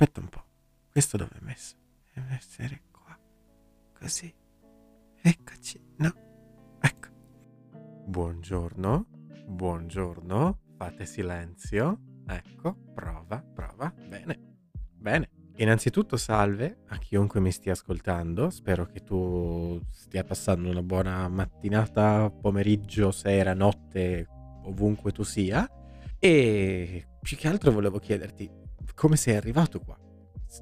[0.00, 0.44] aspetta un po'.
[0.90, 1.76] Questo dove è messo?
[2.14, 3.18] Deve essere qua.
[3.92, 4.34] Così.
[5.20, 5.78] Eccoci.
[5.98, 6.10] No.
[6.80, 7.08] Ecco.
[8.06, 9.06] Buongiorno.
[9.46, 10.58] Buongiorno.
[10.78, 12.00] Fate silenzio.
[12.26, 12.76] Ecco.
[12.94, 13.92] Prova, prova.
[14.08, 14.38] Bene.
[14.96, 15.28] Bene.
[15.56, 22.30] Innanzitutto salve a chiunque mi stia ascoltando, spero che tu stia passando una buona mattinata,
[22.30, 24.26] pomeriggio, sera, notte,
[24.62, 25.68] ovunque tu sia.
[26.18, 28.60] E più che altro volevo chiederti
[28.94, 29.98] come sei arrivato qua.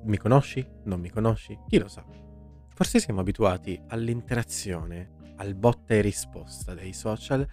[0.04, 0.66] Mi conosci?
[0.84, 1.58] Non mi conosci?
[1.66, 2.04] Chi lo sa?
[2.74, 7.46] Forse siamo abituati all'interazione, al botta e risposta dei social,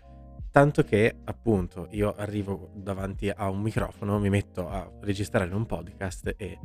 [0.52, 6.34] tanto che appunto io arrivo davanti a un microfono, mi metto a registrare un podcast
[6.38, 6.60] e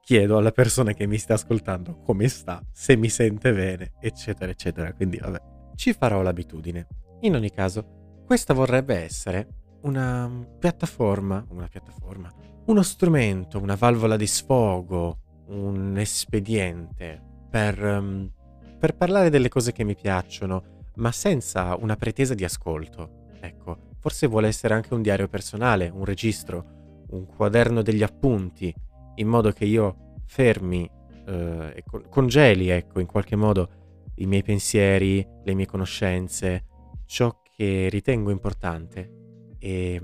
[0.00, 4.92] chiedo alla persona che mi sta ascoltando come sta, se mi sente bene, eccetera, eccetera.
[4.92, 5.40] Quindi vabbè,
[5.74, 6.86] ci farò l'abitudine.
[7.20, 12.30] In ogni caso, questa vorrebbe essere una piattaforma, una piattaforma,
[12.66, 17.20] uno strumento, una valvola di sfogo, un espediente
[17.50, 18.30] per, um,
[18.78, 23.20] per parlare delle cose che mi piacciono, ma senza una pretesa di ascolto.
[23.40, 28.72] Ecco, forse vuole essere anche un diario personale, un registro, un quaderno degli appunti,
[29.16, 30.88] in modo che io fermi
[31.26, 33.68] eh, e congeli, ecco, in qualche modo
[34.16, 36.64] i miei pensieri, le mie conoscenze,
[37.06, 39.21] ciò che ritengo importante
[39.62, 40.02] e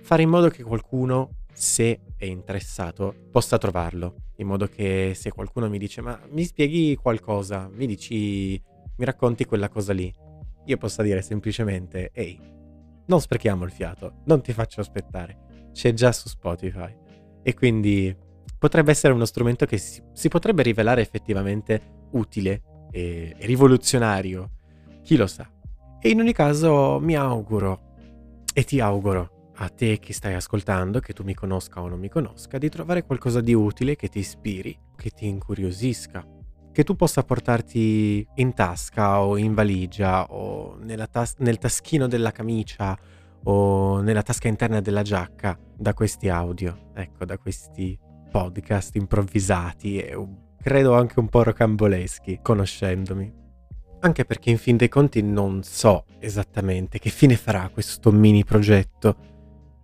[0.00, 4.32] fare in modo che qualcuno, se è interessato, possa trovarlo.
[4.38, 8.60] In modo che se qualcuno mi dice ma mi spieghi qualcosa, mi dici,
[8.96, 10.12] mi racconti quella cosa lì,
[10.64, 12.38] io possa dire semplicemente ehi,
[13.06, 16.92] non sprechiamo il fiato, non ti faccio aspettare, c'è già su Spotify.
[17.44, 18.14] E quindi
[18.58, 24.50] potrebbe essere uno strumento che si, si potrebbe rivelare effettivamente utile e, e rivoluzionario.
[25.02, 25.48] Chi lo sa?
[26.00, 27.85] E in ogni caso mi auguro
[28.58, 32.08] e ti auguro a te che stai ascoltando, che tu mi conosca o non mi
[32.08, 36.26] conosca, di trovare qualcosa di utile che ti ispiri, che ti incuriosisca,
[36.72, 40.78] che tu possa portarti in tasca o in valigia o
[41.10, 42.96] tas- nel taschino della camicia
[43.42, 47.98] o nella tasca interna della giacca da questi audio, ecco, da questi
[48.30, 50.28] podcast improvvisati e
[50.62, 53.45] credo anche un po' rocamboleschi, conoscendomi.
[54.00, 59.16] Anche perché in fin dei conti non so esattamente che fine farà questo mini progetto.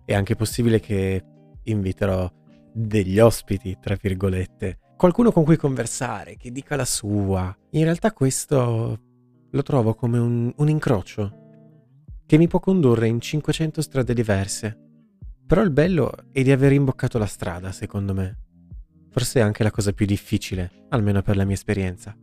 [0.05, 1.23] È anche possibile che
[1.63, 2.31] inviterò
[2.73, 7.55] degli ospiti, tra virgolette, qualcuno con cui conversare, che dica la sua.
[7.71, 8.99] In realtà questo
[9.49, 11.41] lo trovo come un, un incrocio
[12.25, 14.77] che mi può condurre in 500 strade diverse.
[15.45, 18.37] Però il bello è di aver imboccato la strada, secondo me.
[19.11, 22.15] Forse è anche la cosa più difficile, almeno per la mia esperienza.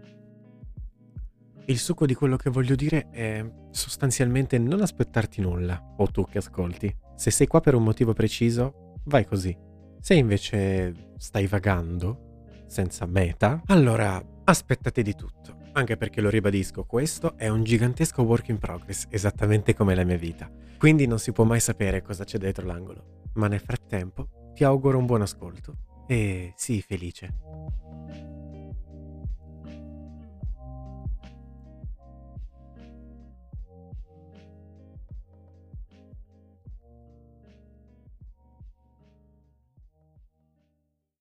[1.66, 6.38] Il succo di quello che voglio dire è sostanzialmente non aspettarti nulla, o tu che
[6.38, 6.94] ascolti.
[7.14, 9.56] Se sei qua per un motivo preciso, vai così.
[10.00, 15.58] Se invece stai vagando, senza meta, allora aspettate di tutto.
[15.72, 20.16] Anche perché lo ribadisco, questo è un gigantesco work in progress, esattamente come la mia
[20.16, 20.50] vita.
[20.78, 23.28] Quindi non si può mai sapere cosa c'è dietro l'angolo.
[23.34, 27.34] Ma nel frattempo ti auguro un buon ascolto e sii felice.